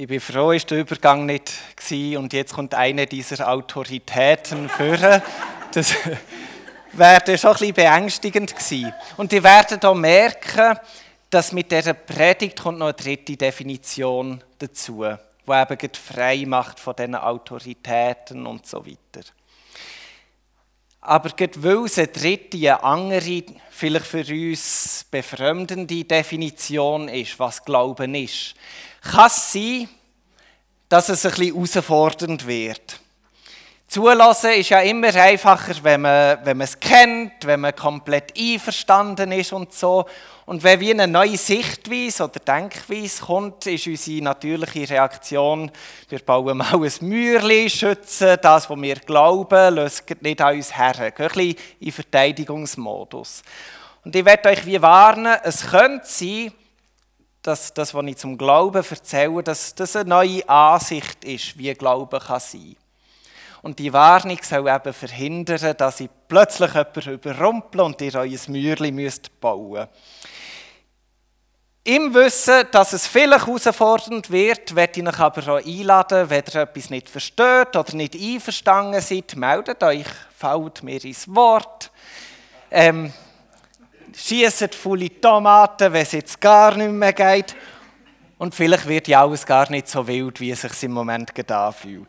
[0.00, 5.20] Ich bin froh, ist der Übergang nicht gewesen und jetzt kommt eine dieser Autoritäten führen.
[5.74, 5.94] Das
[6.92, 8.94] wäre schon ein bisschen beängstigend gewesen.
[9.18, 10.78] Und ihr werdet auch merken,
[11.28, 15.04] dass mit dieser Predigt kommt noch eine dritte Definition dazu,
[15.46, 19.28] die eben frei macht von diesen Autoritäten und so weiter.
[21.02, 28.14] Aber weil es eine dritte, eine andere, vielleicht für uns befremdende Definition ist, was Glauben
[28.14, 28.54] ist,
[29.02, 29.88] kann es sein,
[30.90, 33.00] dass es ein bisschen herausfordernd wird.
[33.86, 39.32] Zulassen ist ja immer einfacher, wenn man, wenn man es kennt, wenn man komplett einverstanden
[39.32, 40.04] ist und so.
[40.46, 45.70] Und wenn wie eine neue Sichtweise oder Denkweise kommt, ist unsere natürliche Reaktion,
[46.08, 50.98] wir bauen mal ein Mäuerchen, schützen das, was wir glauben, lösen nicht an uns her.
[50.98, 53.42] Ein bisschen in Verteidigungsmodus.
[54.04, 56.52] Und ich werde euch wie warnen, es könnte sein,
[57.42, 62.20] dass das, was ich zum Glauben erzähle, dass das eine neue Ansicht ist, wie Glauben
[62.20, 62.76] kann sein.
[63.62, 68.94] Und die Warnung soll eben verhindern, dass ich plötzlich jemanden überrumple und ihr euer Mäuerchen
[68.94, 69.86] müsst bauen.
[71.84, 76.60] Im Wissen, dass es vielleicht herausfordernd wird, werde ich euch aber auch einladen, wenn ihr
[76.60, 81.90] etwas nicht versteht oder nicht einverstanden seid, meldet euch, fällt mir ins Wort.
[82.70, 83.12] Ähm,
[84.14, 87.54] schießt volle Tomaten, wenn es jetzt gar nicht mehr geht.
[88.38, 91.56] Und vielleicht wird ja alles gar nicht so wild, wie es sich im Moment gerade
[91.56, 92.08] anfühlt.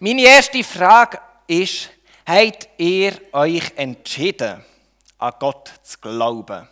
[0.00, 1.90] Meine erste Frage ist,
[2.26, 4.62] habt ihr euch entschieden,
[5.18, 6.68] an Gott zu glauben?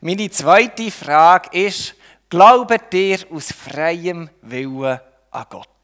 [0.00, 1.94] Meine zweite Frage ist,
[2.28, 5.75] glaubt ihr aus freiem Willen an Gott?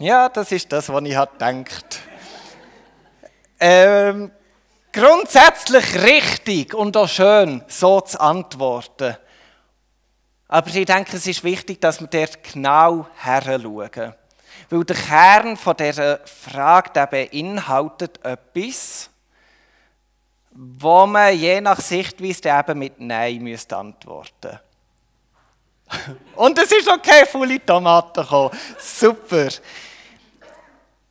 [0.00, 2.00] Ja, das ist das, was ich gedacht
[3.58, 4.30] ähm,
[4.92, 9.16] Grundsätzlich richtig und auch schön, so zu antworten.
[10.46, 14.14] Aber ich denke, es ist wichtig, dass wir dort genau heranschauen.
[14.70, 19.10] Weil der Kern dieser Frage der beinhaltet etwas,
[20.52, 24.60] wo man je nach Sichtweise eben mit Nein müsste antworten
[26.36, 28.50] Und es ist okay, volle Tomaten gekommen.
[28.78, 29.48] Super.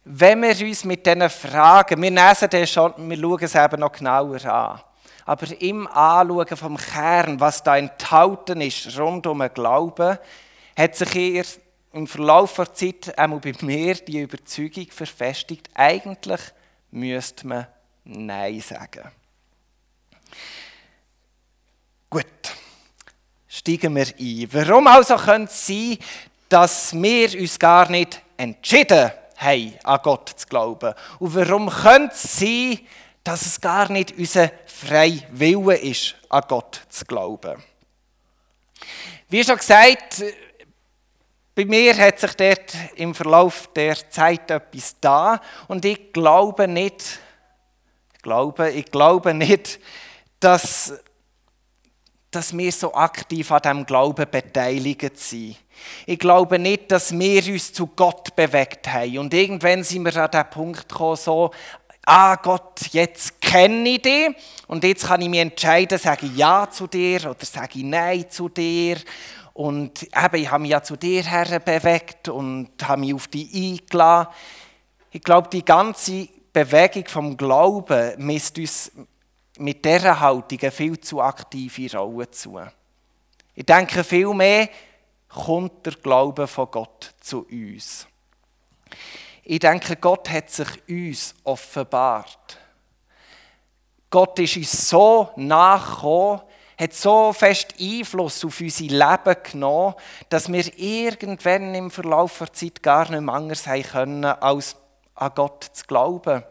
[0.03, 3.91] Wenn wir uns mit diesen Fragen, wir lesen das schon, wir schauen es eben noch
[3.91, 4.81] genauer an,
[5.25, 10.17] aber im Anschauen vom Kern, was da enthalten ist rund um den Glauben,
[10.77, 11.59] hat sich erst
[11.91, 16.41] im Verlauf der Zeit einmal bei mir die Überzeugung verfestigt, eigentlich
[16.91, 17.67] müsste man
[18.05, 19.11] Nein sagen.
[22.09, 22.25] Gut,
[23.57, 24.47] steigen wir ein.
[24.51, 25.97] Warum also könnte es sein,
[26.47, 30.93] dass wir uns gar nicht entschieden haben, an Gott zu glauben?
[31.19, 32.79] Und warum könnte es sein,
[33.23, 37.61] dass es gar nicht unser freier Wille ist, an Gott zu glauben?
[39.29, 40.23] Wie schon gesagt,
[41.55, 47.19] bei mir hat sich dort im Verlauf der Zeit etwas da und ich glaube nicht,
[48.15, 49.79] ich glaube, ich glaube nicht,
[50.39, 50.93] dass
[52.37, 55.55] dass wir so aktiv an diesem Glauben beteiligt sind.
[56.05, 59.17] Ich glaube nicht, dass wir uns zu Gott bewegt haben.
[59.17, 61.49] Und irgendwann sind wir an den Punkt gekommen, so,
[62.05, 64.29] ah Gott, jetzt kenne ich dich
[64.67, 68.29] und jetzt kann ich mich entscheiden, sage ich Ja zu dir oder sage ich Nein
[68.29, 68.97] zu dir.
[69.53, 73.51] Und eben, ich habe mich ja zu dir her bewegt und habe mich auf dich
[73.51, 74.31] eingeladen.
[75.09, 78.91] Ich glaube, die ganze Bewegung vom Glauben misst uns
[79.59, 82.59] mit dieser Haltung eine viel zu aktive Rolle zu.
[83.55, 84.69] Ich denke, vielmehr
[85.29, 88.07] kommt der Glaube von Gott zu uns.
[89.43, 92.59] Ich denke, Gott hat sich uns offenbart.
[94.09, 96.41] Gott ist uns so nachgekommen,
[96.79, 99.95] hat so fest Einfluss auf unser Leben genommen,
[100.29, 104.75] dass wir irgendwann im Verlauf der Zeit gar nicht mehr anders haben können, als
[105.15, 106.43] an Gott zu glauben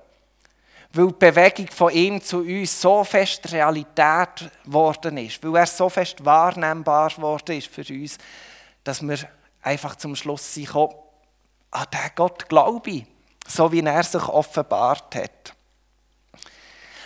[0.97, 5.88] weil die Bewegung von ihm zu uns so fest Realität geworden ist, weil er so
[5.88, 8.19] fest wahrnehmbar geworden ist für uns,
[8.82, 9.19] dass wir
[9.62, 13.06] einfach zum Schluss sind an den Gott glaube ich,
[13.47, 15.55] so wie er sich offenbart hat.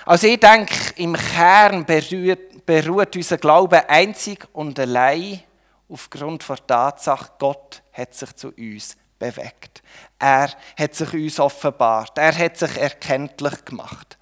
[0.04, 5.42] Also ich denke, im Kern beruht, beruht unser Glaube einzig und allein
[5.88, 9.82] aufgrund der Tatsache, Gott hat sich zu uns bewegt.
[10.18, 12.18] Er hat sich uns offenbart.
[12.18, 14.18] Er hat sich erkenntlich gemacht.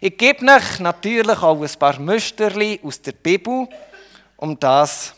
[0.00, 3.68] Ich gebe euch natürlich auch ein paar Müsterli aus der Bibel,
[4.36, 5.14] um das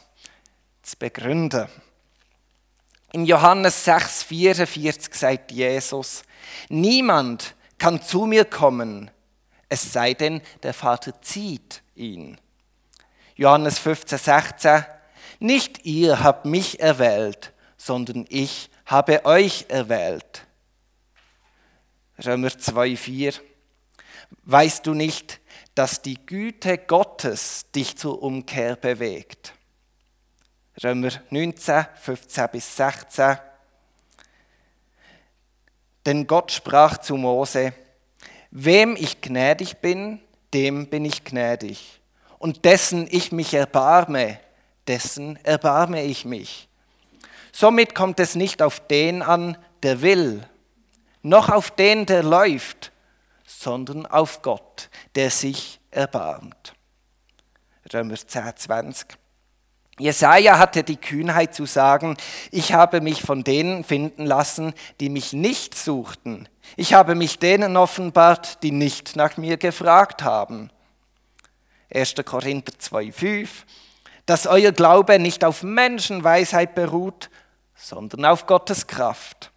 [0.83, 1.69] zu begründen.
[3.13, 6.23] In Johannes 6,44 sagt Jesus:
[6.69, 9.11] Niemand kann zu mir kommen,
[9.69, 12.39] es sei denn, der Vater zieht ihn.
[13.37, 14.85] Johannes 15, 16,
[15.39, 20.47] nicht ihr habt mich erwählt, sondern ich habe euch erwählt.
[22.25, 23.35] Römer 2, 4,
[24.45, 25.41] weißt du nicht,
[25.75, 29.53] dass die Güte Gottes dich zur Umkehr bewegt?
[30.83, 33.37] Römer 19, 15 bis 16.
[36.07, 37.75] Denn Gott sprach zu Mose,
[38.51, 40.21] wem ich gnädig bin,
[40.55, 42.01] dem bin ich gnädig.
[42.39, 44.41] Und dessen ich mich erbarme,
[44.87, 46.68] dessen erbarme ich mich.
[47.53, 50.47] Somit kommt es nicht auf den an, der will,
[51.23, 52.93] noch auf den, der läuft,
[53.47, 56.75] sondern auf Gott, der sich erbarmt.
[57.93, 59.19] Römer 10, 20.
[59.99, 62.17] Jesaja hatte die Kühnheit zu sagen,
[62.53, 66.49] ich habe mich von denen finden lassen, die mich nicht suchten.
[66.77, 70.71] Ich habe mich denen offenbart, die nicht nach mir gefragt haben.
[71.93, 72.15] 1.
[72.25, 73.49] Korinther 2,5
[74.29, 77.31] Dass euer Glaube nicht auf Menschenweisheit beruht,
[77.75, 79.51] sondern auf Gottes Kraft.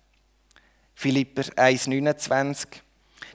[0.96, 2.68] Philipper 1,29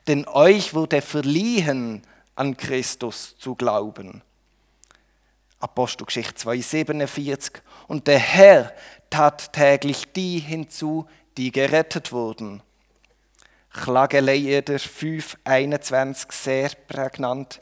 [0.07, 2.01] Denn euch wurde verliehen,
[2.37, 4.23] an Christus zu glauben.
[5.61, 7.61] Apostelgeschichte 2,47.
[7.87, 8.73] Und der Herr
[9.11, 11.07] tat täglich die hinzu,
[11.37, 12.63] die gerettet wurden.
[13.75, 17.61] Klagelieder 5,21 sehr prägnant.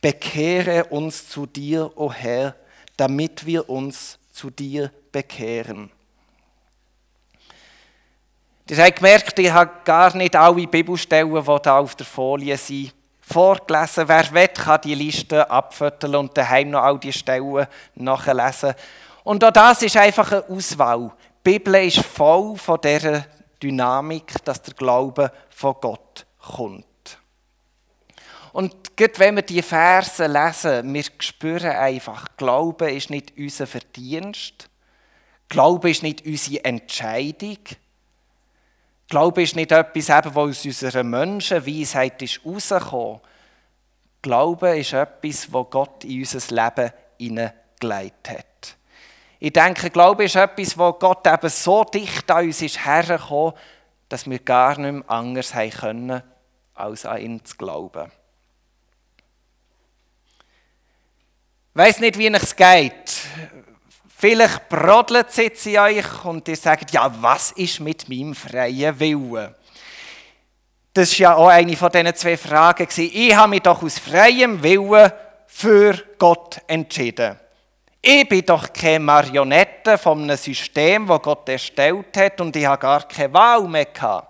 [0.00, 2.56] Bekehre uns zu dir, o Herr,
[3.02, 5.90] damit wir uns zu dir bekehren.
[8.70, 12.94] Ihr habt gemerkt, ich habe gar nicht alle Bibelstellen, die hier auf der Folie sind,
[13.20, 14.06] vorgelesen.
[14.06, 17.66] Wer will, kann die Liste abfütteln und daheim noch all die Stellen
[17.96, 18.74] nachlesen.
[19.24, 21.10] Und auch das ist einfach eine Auswahl.
[21.44, 23.26] Die Bibel ist voll von dieser
[23.60, 26.86] Dynamik, dass der Glaube von Gott kommt.
[28.52, 34.68] Und gerade wenn wir die Verse lesen, wir spüren einfach, Glaube ist nicht unser Verdienst.
[35.48, 37.58] Glaube ist nicht unsere Entscheidung.
[39.08, 43.20] Glaube ist nicht etwas, was aus unserer Menschenweisheit ist rausgekommen.
[44.22, 48.76] Glaube ist etwas, was Gott in unser Leben hineingelegt hat.
[49.40, 53.54] Ich denke, Glaube ist etwas, wo Gott eben so dicht an uns ist hergekommen,
[54.08, 56.22] dass wir gar nicht mehr anders haben können,
[56.74, 58.10] als an ihn zu glauben.
[61.74, 63.12] Weiss nicht, wie es geht.
[64.18, 69.00] Vielleicht brodelt es jetzt in euch und ihr sagt, ja, was ist mit meinem freien
[69.00, 69.54] Willen?
[70.92, 72.86] Das war ja auch eine von diesen zwei Fragen.
[72.94, 75.10] Ich habe mich doch aus freiem Willen
[75.46, 77.40] für Gott entschieden.
[78.02, 82.82] Ich bin doch keine Marionette von einem System, das Gott erstellt hat und ich habe
[82.82, 84.28] gar keine Wahl mehr gehabt.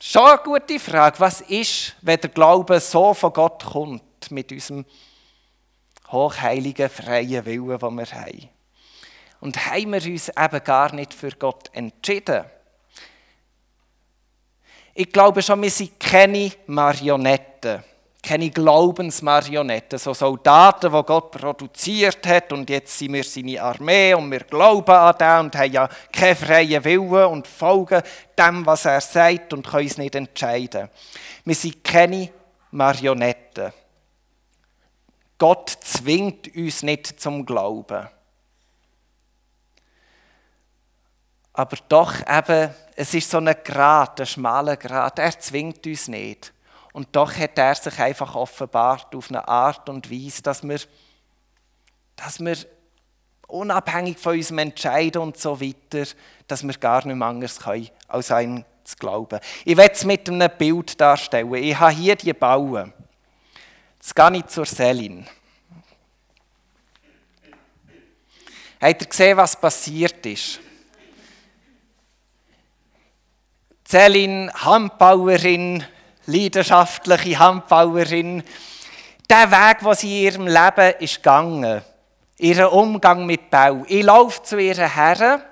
[0.00, 1.18] Schon eine gute Frage.
[1.18, 4.84] Was ist, wenn der Glaube so von Gott kommt, mit unserem
[6.10, 8.48] hochheiligen, freien Willen, den wir haben.
[9.40, 12.44] Und haben wir uns eben gar nicht für Gott entschieden.
[14.94, 17.84] Ich glaube schon, wir sind keine Marionetten,
[18.20, 24.28] keine Glaubensmarionetten, so Soldaten, die Gott produziert hat und jetzt sind wir seine Armee und
[24.28, 28.02] wir glauben an den und haben ja keinen freien Willen und folgen
[28.36, 30.90] dem, was er sagt und können uns nicht entscheiden.
[31.44, 32.30] Wir sind keine
[32.72, 33.72] Marionetten.
[35.38, 38.08] Gott zwingt uns nicht zum Glauben.
[41.52, 45.18] Aber doch eben, es ist so ein Grat, ein schmaler Grat.
[45.18, 46.52] Er zwingt uns nicht.
[46.92, 50.80] Und doch hat er sich einfach offenbart auf eine Art und Weise, dass wir,
[52.16, 52.56] dass wir
[53.48, 56.08] unabhängig von unserem Entscheiden und so weiter,
[56.46, 59.40] dass wir gar nicht mehr anders können, als an zu glauben.
[59.64, 61.54] Ich werde es mit einem Bild darstellen.
[61.54, 62.92] Ich habe hier die Bauen.
[63.98, 65.26] Jetzt gehe ich zur Selin.
[68.80, 70.60] Habt ihr gesehen, was passiert ist?
[73.84, 75.84] Selin, Handbauerin,
[76.26, 78.44] leidenschaftliche Handbauerin,
[79.28, 81.82] der Weg, den sie in ihrem Leben ist gegangen,
[82.38, 83.84] ihren Umgang mit Bau.
[83.88, 85.42] Ich laufe zu ihr her,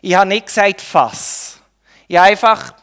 [0.00, 1.58] ich habe nicht gesagt, fass.
[2.06, 2.74] Ich einfach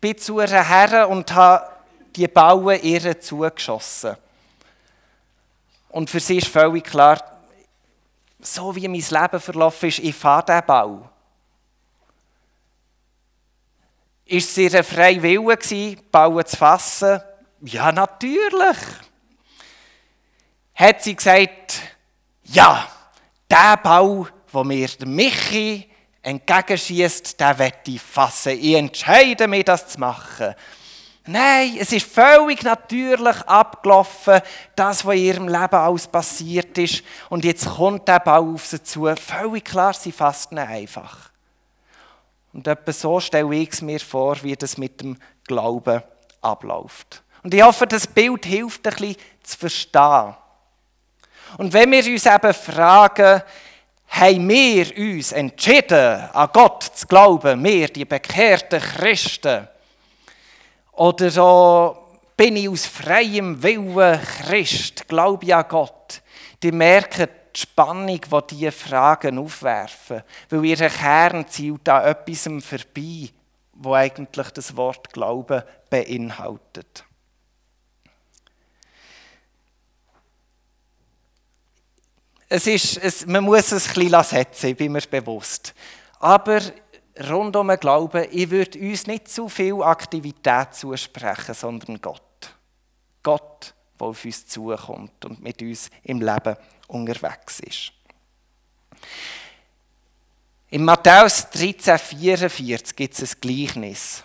[0.00, 1.68] bin zu ihr her und habe
[2.16, 4.16] die Bauen ihr zugeschossen.
[5.92, 7.22] Und für sie ist völlig klar,
[8.40, 11.10] so wie mein Leben verlaufen ist, ich fahre diesen Bau.
[14.24, 17.20] Ist es ihr freie Wille gewesen, Bauen zu fassen?
[17.60, 18.78] Ja, natürlich.
[20.74, 21.80] Hat sie gesagt,
[22.44, 22.88] ja,
[23.50, 25.90] der Bau, wo mir Michi
[26.22, 28.58] entgegenschießt, den werde ich fassen.
[28.58, 30.54] Ich entscheide mich, das zu machen.
[31.24, 34.40] Nein, es ist völlig natürlich abgelaufen,
[34.74, 37.04] das, was in ihrem Leben alles passiert ist.
[37.30, 39.06] Und jetzt kommt der Bau auf sie zu.
[39.14, 41.30] Völlig klar, sie fasst ihn einfach.
[42.52, 46.02] Und etwa so stelle ich es mir vor, wie das mit dem Glauben
[46.40, 47.22] abläuft.
[47.44, 50.34] Und ich hoffe, das Bild hilft ein bisschen zu verstehen.
[51.56, 53.42] Und wenn wir uns eben fragen,
[54.08, 59.68] haben wir uns entschieden, an Gott zu glauben, wir, die bekehrten Christen,
[60.92, 61.96] oder so
[62.36, 66.22] bin ich aus freiem Willen Christ, glaube ich an Gott,
[66.62, 73.28] die merken die Spannung, die diese Fragen aufwerfen, weil ihr Kern zielt an etwas vorbei,
[73.74, 77.04] wo eigentlich das Wort Glauben beinhaltet.
[82.48, 85.74] Es ist, es, man muss es ein bisschen setzen, ich bin mir bewusst.
[86.20, 86.60] Aber
[87.28, 92.22] rund um den Glauben, ich würde uns nicht zu viel Aktivität zusprechen, sondern Gott.
[93.22, 96.56] Gott, der auf uns zukommt und mit uns im Leben
[96.88, 97.92] unterwegs ist.
[100.70, 104.24] In Matthäus 13,44 gibt es ein Gleichnis.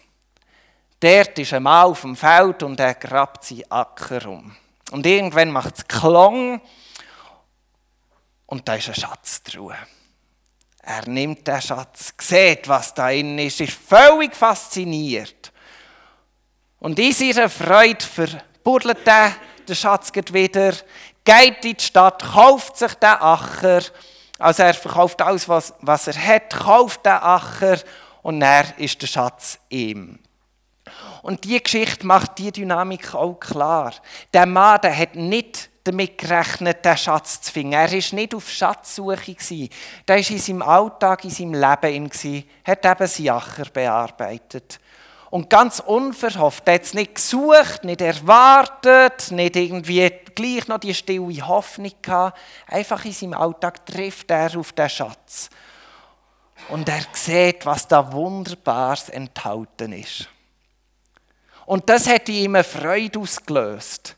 [1.00, 4.56] Dort ist ein Mann auf dem Feld und er grabt seinen Acker um.
[4.92, 6.62] Und irgendwann macht es Klang
[8.46, 9.74] und da ist ein Schatz drin.
[10.90, 15.52] Er nimmt den Schatz, sieht, was da drin ist, ist völlig fasziniert.
[16.80, 19.34] Und in seiner Freude verbuddelt er
[19.68, 20.72] den Schatz wieder,
[21.26, 23.82] geht in die Stadt, kauft sich den Acher.
[24.40, 27.80] Also er verkauft alles, was, was er hat, kauft den Acher
[28.22, 30.20] und er ist der Schatz ihm.
[31.22, 33.94] Und die Geschichte macht die Dynamik auch klar.
[34.34, 37.74] Der Mann der hat nicht damit gerechnet, den Schatz zu finden.
[37.74, 39.36] Er war nicht auf Schatzsuche.
[40.06, 44.80] Er war in seinem Alltag, in seinem Leben, hat eben seinen Acher bearbeitet.
[45.30, 50.94] Und ganz unverhofft, er hat es nicht gesucht, nicht erwartet, nicht irgendwie gleich noch die
[50.94, 52.40] stille Hoffnung gehabt.
[52.68, 55.50] Einfach in seinem Alltag trifft er auf den Schatz.
[56.70, 60.30] Und er sieht, was da Wunderbares enthalten ist.
[61.66, 64.17] Und das hat in ihm eine Freude ausgelöst.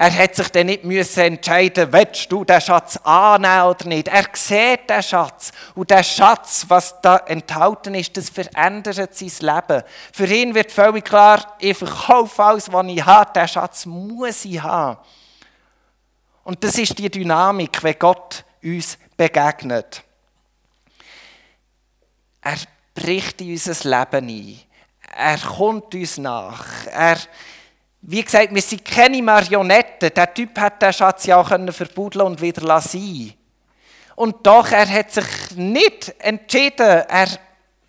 [0.00, 4.06] Er hat sich dann nicht müssen entscheiden, willst du den Schatz annehmen oder nicht.
[4.06, 5.50] Er sieht den Schatz.
[5.74, 9.82] Und der Schatz, was da enthalten ist, das verändert sein Leben.
[10.12, 13.32] Für ihn wird völlig klar, ich verkaufe alles, was ich habe.
[13.32, 14.98] Den Schatz muss ich haben.
[16.44, 20.04] Und das ist die Dynamik, wenn Gott uns begegnet.
[22.40, 22.56] Er
[22.94, 24.60] bricht in unser Leben ein.
[25.16, 26.86] Er kommt uns nach.
[26.86, 27.18] Er
[28.10, 30.10] wie gesagt, wir sind keine Marionetten.
[30.14, 33.34] Der Typ hat den Schatz ja auch verbuddeln und wieder lassen.
[34.16, 36.86] Und doch, er hat sich nicht entschieden.
[37.06, 37.28] Er,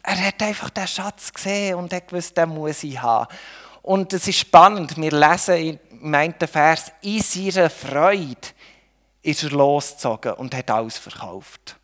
[0.03, 3.33] er hat einfach den Schatz gesehen und hat gewusst, den muss ich haben.
[3.81, 8.35] Und es ist spannend, wir lesen im einen Vers, in seiner Freude
[9.21, 11.77] ist er losgezogen und hat alles verkauft.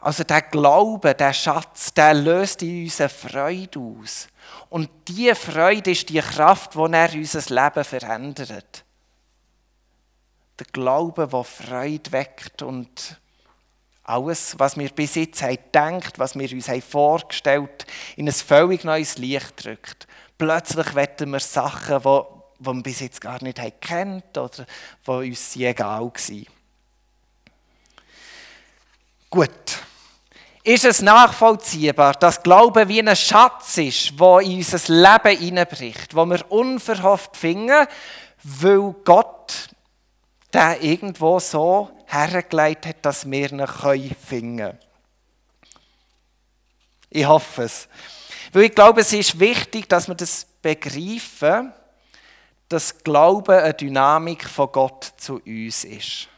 [0.00, 4.26] Also der Glaube, der Schatz, der löst in uns eine Freude aus.
[4.70, 8.84] Und diese Freude ist die Kraft, die er unser Leben verändert.
[10.58, 13.20] Der Glaube, der Freude weckt und
[14.04, 17.84] alles, was wir bis jetzt haben gedacht, was wir uns haben vorgestellt
[18.16, 20.06] in ein völlig neues Licht drückt.
[20.38, 22.22] Plötzlich wetten wir Sachen, die,
[22.60, 24.66] die wir bis jetzt gar nicht kennt oder
[25.06, 26.46] die uns egal waren.
[29.30, 29.80] Gut
[30.62, 36.26] ist es nachvollziehbar, dass Glaube wie ein Schatz ist, der in unser Leben hineinbricht, wo
[36.26, 37.86] wir unverhofft finden,
[38.42, 39.68] weil Gott
[40.52, 44.78] den irgendwo so hergelegt hat, dass wir ihn finden können.
[47.08, 47.88] Ich hoffe es.
[48.52, 51.72] Weil ich glaube, es ist wichtig, dass wir das begreifen,
[52.68, 56.28] dass Glaube eine Dynamik von Gott zu uns ist.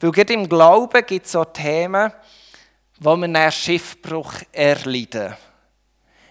[0.00, 2.12] Weil gerade im Glauben gibt es so Themen,
[3.00, 5.34] wo wir einen Schiffbruch erleiden.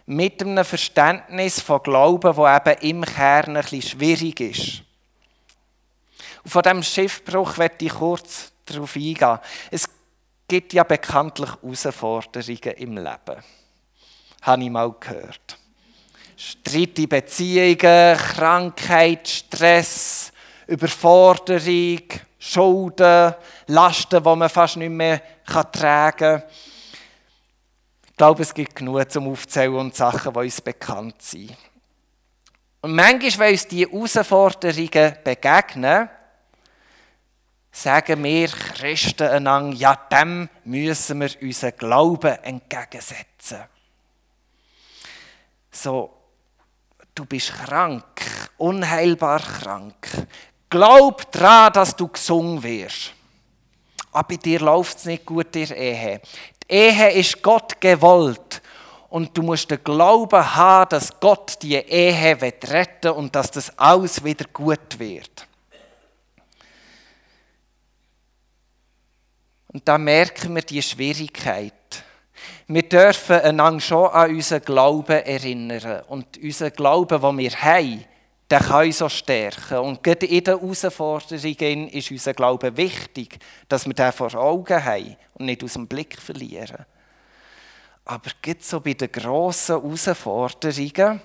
[0.06, 4.84] Mit einem Verständnis von Glauben, das eben im Kern bisschen schwierig ist.
[6.44, 9.40] Und von diesem Schiffbruch werde ich kurz darauf eingehen.
[9.70, 9.90] Es
[10.48, 13.44] gibt ja bekanntlich Herausforderungen im Leben.
[14.42, 15.58] Habe ich mal gehört.
[16.38, 20.32] Streit in Beziehungen, Krankheit, Stress,
[20.68, 22.04] Überforderung,
[22.40, 23.34] Schulden,
[23.68, 26.44] Lasten, die man fast nicht mehr tragen kann.
[28.06, 31.56] Ich glaube, es gibt genug zum Aufzählen und Sachen, die uns bekannt sind.
[32.82, 36.10] Und manchmal, wenn uns diese Herausforderungen begegnen,
[37.72, 43.64] sagen wir Christen einander, ja, dem müssen wir unseren Glauben entgegensetzen.
[45.72, 46.12] So,
[47.14, 48.04] du bist krank,
[48.58, 50.08] unheilbar krank.
[50.70, 53.14] Glaub daran, dass du gesungen wirst.
[54.12, 56.22] Aber bei dir läuft es nicht gut in Ehe.
[56.64, 58.62] Die Ehe ist Gott gewollt.
[59.10, 63.78] Und du musst den Glauben haben, dass Gott die Ehe retten will und dass das
[63.78, 65.48] alles wieder gut wird.
[69.72, 71.74] Und da merken wir die Schwierigkeit.
[72.68, 76.04] Wir dürfen einander schon an unseren Glauben erinnern.
[76.08, 78.06] Und unseren Glauben, den wir haben,
[78.50, 79.80] der kann uns auch stärken.
[79.80, 85.18] Und gerade in den Herausforderungen ist unser Glaube wichtig, dass wir den vor Augen haben
[85.34, 86.86] und nicht aus dem Blick verlieren.
[88.06, 91.22] Aber gerade so bei den grossen Herausforderungen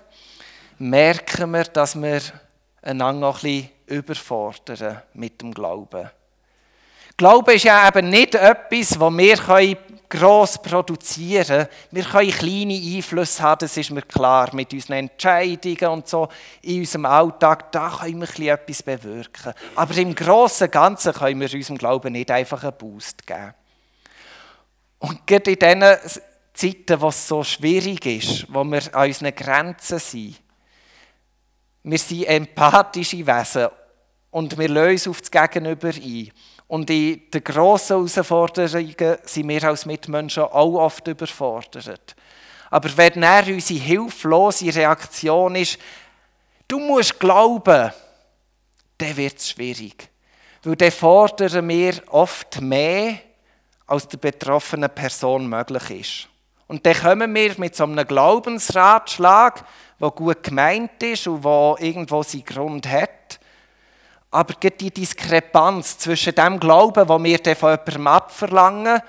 [0.79, 2.21] merken wir, dass wir
[2.83, 6.11] einander auch ein bisschen überfordern mit dem Glauben.
[7.17, 9.49] Glaube ist ja eben nicht etwas, das wir
[10.13, 11.67] gross produzieren.
[11.91, 16.29] Wir können kleine Einflüsse haben, das ist mir klar, mit unseren Entscheidungen und so
[16.61, 19.55] in unserem Alltag, da können wir etwas bewirken.
[19.75, 23.55] Aber im Großen und Ganzen können wir unserem Glauben nicht einfach einen Boost geben.
[24.99, 26.21] Und gerade in diesen
[26.53, 30.43] Zeiten, wo es so schwierig ist, wo wir an unseren Grenzen sind,
[31.85, 33.69] wir sind empathische Wesen
[34.31, 36.31] und wir lösen auf das Gegenüber ein.
[36.73, 42.17] Und in den grossen Herausforderungen sind wir als Mitmenschen auch oft überfordert.
[42.71, 45.77] Aber wenn dann unsere hilflose Reaktion ist,
[46.67, 47.93] du musst glauben,
[48.97, 50.09] dann wird es schwierig.
[50.63, 53.19] Weil dann fordern wir oft mehr,
[53.87, 56.29] als der betroffenen Person möglich ist.
[56.69, 59.63] Und dann kommen wir mit so einem Glaubensratschlag,
[60.01, 63.41] der gut gemeint ist und der irgendwo seinen Grund hat.
[64.33, 69.01] Aber die Diskrepanz zwischen dem Glauben, den wir von jemandem abverlangen,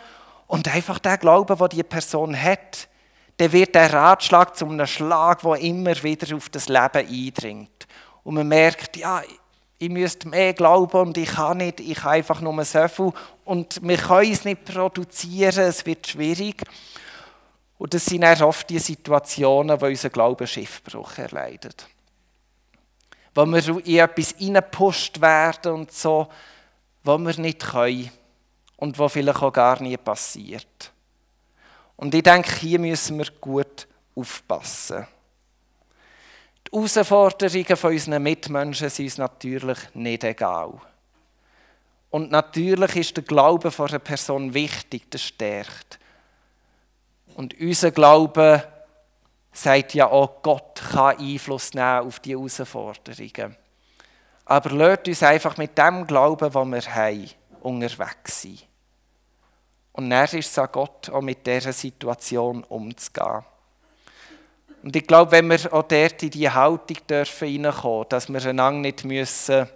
[0.48, 2.88] und einfach dem Glauben, den die Person hat,
[3.38, 7.88] dann wird der Ratschlag zu einem Schlag, der immer wieder auf das Leben eindringt.
[8.24, 9.24] Und man merkt, ja,
[9.80, 13.12] ich müsste mehr glauben und ich kann nicht, ich kann einfach nur so viel.
[13.46, 16.62] Und wir können es nicht produzieren, es wird schwierig.
[17.80, 21.88] Und das sind oft die Situationen, wo unser Glaube Schiffbruch erleidet
[23.36, 26.28] wo wir in etwas hineingepusht werden und so,
[27.04, 28.12] was wir nicht können
[28.78, 30.92] und was vielleicht auch gar nie passiert.
[31.96, 35.08] Und ich denke, hier müssen wir gut aufpassen.
[36.68, 40.74] Die Herausforderungen von unseren Mitmenschen sind uns natürlich nicht egal.
[42.10, 46.00] Und natürlich ist der Glaube von einer Person wichtig, das stärkt.
[47.36, 48.64] Und unser Glaube
[49.54, 53.56] sagt ja auch, Gott kann Einfluss nehmen auf die Herausforderungen.
[54.46, 57.30] Aber lasst uns einfach mit dem Glauben, den wir haben,
[57.62, 58.60] unterwegs sein.
[59.94, 63.44] Und dann ist es an Gott, auch mit dieser Situation umzugehen.
[64.82, 67.64] Und ich glaube, wenn wir auch dort in diese Haltung dürfen
[68.10, 69.70] dass wir einander nicht müssen,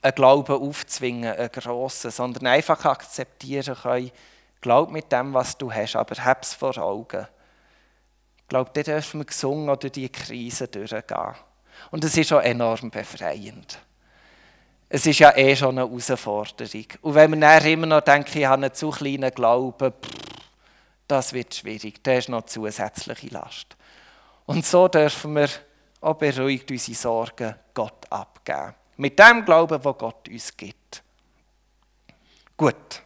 [0.00, 4.12] einen Glauben aufzwingen, einen grossen, sondern einfach akzeptieren können,
[4.60, 7.26] glaub mit dem, was du hast, aber hab es vor Augen.
[8.48, 11.34] Ich glaube, dort dürfen wir gesungen oder die Krise durchgehen.
[11.90, 13.78] Und es ist auch enorm befreiend.
[14.88, 16.86] Es ist ja eh schon eine Herausforderung.
[17.02, 19.92] Und wenn man dann immer noch denkt, ich habe einen zu kleinen Glauben,
[21.06, 22.02] das wird schwierig.
[22.02, 23.76] Das ist noch zusätzliche Last.
[24.46, 25.50] Und so dürfen wir
[26.00, 28.74] auch beruhigt unsere Sorgen Gott abgeben.
[28.96, 31.02] Mit dem Glauben, wo Gott uns gibt.
[32.56, 33.02] Gut.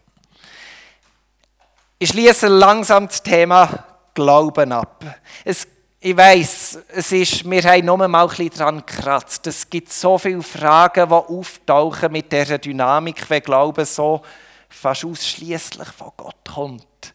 [1.99, 5.05] Ich schließe langsam das Thema Glauben ab.
[5.45, 5.67] Es,
[6.01, 9.47] ich weiß, es ist, wir haben nur mal ein bisschen daran gekratzt.
[9.47, 14.21] Es gibt so viele Fragen, die auftauchen mit dieser Dynamik, wenn Glauben so
[14.69, 17.15] fast ausschließlich von Gott kommt.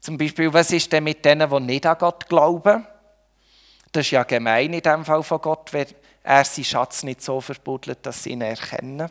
[0.00, 2.86] Zum Beispiel, was ist denn mit denen, die nicht an Gott glauben?
[3.90, 5.86] Das ist ja gemein in dem Fall von Gott, wenn
[6.22, 9.10] er seinen Schatz nicht so verbuddelt, dass sie ihn erkennen.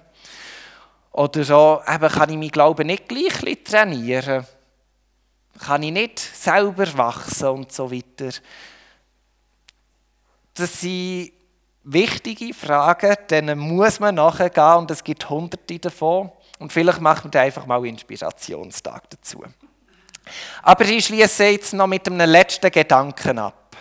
[1.12, 4.46] Oder so, eben kann ich meinen Glauben nicht gleich trainieren
[5.60, 8.30] kann ich nicht selber wachsen und so weiter.
[10.54, 11.32] Das sind
[11.84, 16.32] wichtige Fragen, denen muss man nachgehen und es gibt hunderte davon.
[16.60, 19.44] Und vielleicht machen wir einfach mal einen Inspirationstag dazu.
[20.64, 23.76] Aber ich schließe jetzt noch mit einem letzten Gedanken ab.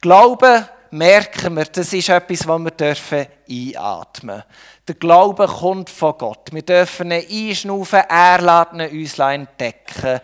[0.00, 4.42] Glauben, merken wir, das ist etwas, was wir dürfen einatmen.
[4.86, 6.52] Der Glaube kommt von Gott.
[6.52, 10.20] Wir dürfen ihn einschnaufen, er lässt ihn uns entdecken.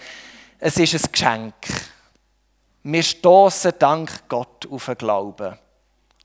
[0.67, 1.55] Es ist ein Geschenk.
[2.85, 5.59] Wir stoßen dank Gott auf den Glauben.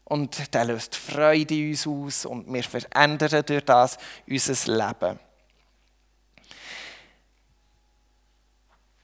[0.05, 5.19] Und der löst Freude in uns aus und wir verändern durch das unser Leben.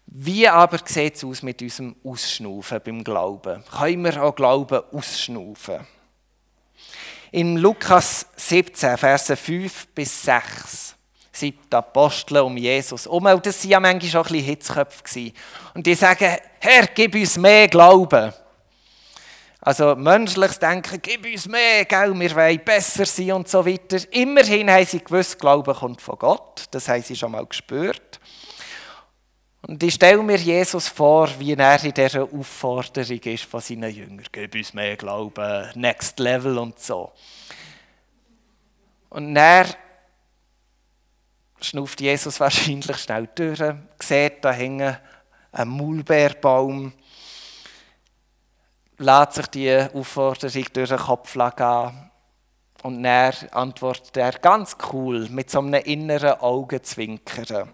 [0.06, 3.62] Wie aber sieht es aus mit unserem Ausschnaufen beim Glauben?
[3.78, 5.86] Können wir auch Glauben ausschnaufen?
[7.34, 10.85] In Lukas 17, Verse 5 bis 6
[11.36, 13.26] sind die Apostel um Jesus um.
[13.26, 15.32] Und das waren ja manchmal auch ein bisschen Hitzköpfe.
[15.74, 18.34] Und die sagen, Herr, gib uns mehr Glauben.
[19.62, 23.98] Also menschliches Denken, gib uns mehr, gell, wir wollen besser sein und so weiter.
[24.12, 26.65] Immerhin haben sie gewusst, Glauben kommt von Gott.
[26.69, 28.19] Das haben sie schon mal gespürt.
[29.67, 34.26] Und ich stelle mir Jesus vor, wie er in dieser Aufforderung ist von seinen Jüngern.
[34.32, 37.12] Gib uns mehr Glauben, Next Level und so.
[39.10, 39.65] Und er
[41.67, 43.62] schnauft Jesus wahrscheinlich schnell durch,
[43.99, 44.97] sieht da hängen
[45.51, 46.93] einen Maulbeerbaum,
[48.97, 52.12] lässt sich die Aufforderung durch den Kopf an
[52.84, 57.73] und er antwortet er ganz cool mit so einem inneren Augenzwinkern.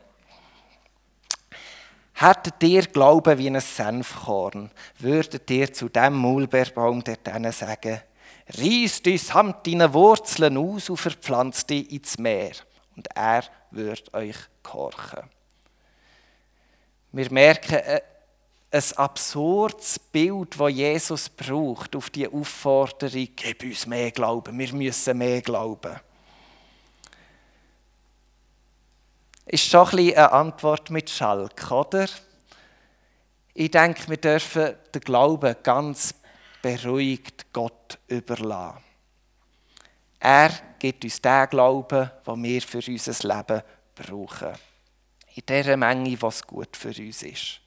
[2.14, 8.00] Hättet ihr Glauben wie ein Senfkorn, würdet ihr zu dem Maulbeerbaum dort sagen,
[8.58, 12.52] reiss dich samt deinen Wurzeln aus und verpflanzt dich ins Meer.
[12.96, 15.24] Und er wird euch gehorchen.
[17.12, 18.02] Wir merken äh,
[18.72, 25.18] ein absurdes Bild, das Jesus braucht auf die Aufforderung, gib uns mehr Glauben, wir müssen
[25.18, 26.00] mehr glauben.
[29.46, 32.08] Ist schon ein bisschen eine Antwort mit Schalk, oder?
[33.54, 36.16] Ich denke, wir dürfen den Glauben ganz
[36.62, 38.91] beruhigt Gott überlassen.
[40.22, 43.64] Er gibt uns den Glauben, den wir für unser Leben
[43.96, 44.54] brauchen.
[45.34, 47.60] In dieser Menge, was gut für uns ist.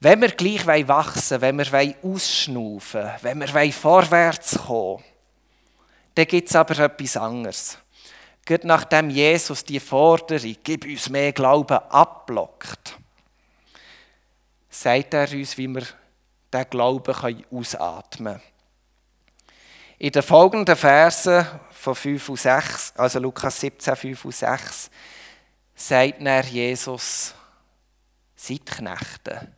[0.00, 5.02] Wenn wir gleich wachsen wenn wir ausschnaufen wenn wir vorwärts kommen
[6.14, 7.78] dann gibt es aber etwas anderes.
[8.44, 12.98] Gerade nachdem Jesus die Forderung, gib uns mehr Glauben, abblockt,
[14.68, 15.82] sagt er uns, wie wir
[16.52, 18.53] diesen Glauben ausatmen können.
[20.04, 24.90] In den folgenden Versen von 5 und 6, also Lukas 17, 5 und 6,
[25.74, 27.34] sagt er Jesus,
[28.36, 29.48] seid Knechte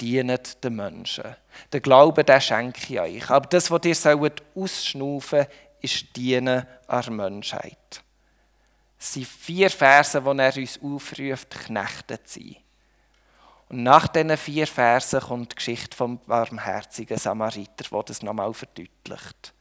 [0.00, 1.34] dient den Menschen.
[1.72, 3.30] Der Glaube, den schenke ich euch.
[3.30, 5.46] Aber das, was ihr sollt ausschnaufen
[5.80, 8.00] ist Dienen an der Menschheit.
[8.96, 12.56] Es sind vier Verse, wo er uns aufruft, Knechte zu sein.
[13.72, 19.54] Und nach diesen vier Versen kommt die Geschichte vom barmherzigen Samariter, wo das nochmal verdeutlicht.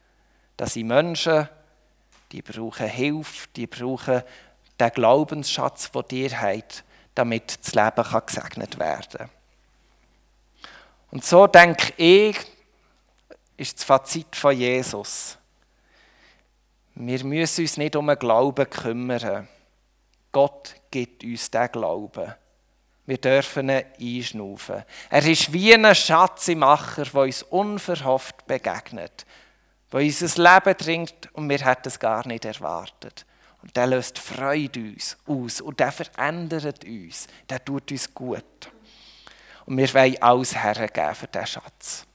[0.58, 1.47] Das sind Menschen,
[2.34, 4.21] die brauchen Hilfe, die brauchen
[4.78, 6.84] den Glaubensschatz, den ihr habt,
[7.15, 9.30] damit das Leben gesegnet werden kann.
[11.12, 12.38] Und so denke ich,
[13.56, 15.38] ist das Fazit von Jesus.
[16.95, 19.47] Wir müssen uns nicht um den Glauben kümmern.
[20.34, 22.34] Gott gibt uns den Glauben.
[23.05, 24.83] Wir dürfen ihn einschnaufen.
[25.09, 29.25] Er ist wie ein Schatzemacher, der uns unverhofft begegnet,
[29.91, 33.25] der unser Leben dringt und wir hätten es gar nicht erwartet.
[33.61, 38.71] Und der löst Freude uns aus und der verändert uns, der tut uns gut.
[39.65, 42.05] Und wir wollen alles hergeben für diesen Schatz.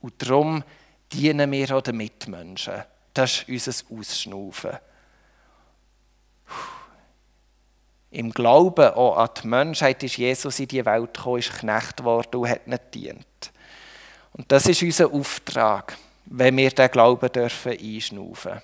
[0.00, 0.64] Und darum
[1.12, 2.82] dienen wir auch den Mitmenschen.
[3.12, 4.78] Das ist unser Ausschnaufen.
[8.10, 12.36] Im Glauben auch an die Menschheit ist Jesus in die Welt gekommen, ist Knecht geworden
[12.36, 13.52] und hat nicht dient.
[14.32, 15.96] Und das ist unser Auftrag,
[16.26, 18.60] wenn wir den Glauben dürfen einschnaufen.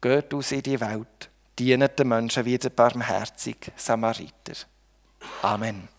[0.00, 4.54] Geht aus in die Welt, dient den Menschen wie der barmherzige Samariter.
[5.42, 5.93] Amen.